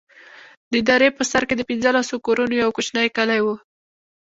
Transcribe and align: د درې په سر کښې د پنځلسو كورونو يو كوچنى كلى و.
د 0.73 0.75
درې 0.89 1.09
په 1.17 1.23
سر 1.31 1.43
کښې 1.47 1.55
د 1.57 1.61
پنځلسو 1.69 2.15
كورونو 2.25 2.53
يو 2.63 2.69
كوچنى 2.75 3.05
كلى 3.17 3.39
و. 3.41 3.47